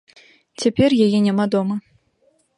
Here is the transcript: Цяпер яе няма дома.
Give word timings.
Цяпер 0.63 0.89
яе 1.07 1.19
няма 1.27 1.45
дома. 1.59 1.75